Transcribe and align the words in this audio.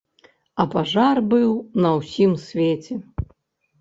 А 0.61 0.65
пажар 0.75 1.21
быў 1.35 1.51
на 1.85 1.89
ўсім 1.99 2.31
свеце. 2.49 2.93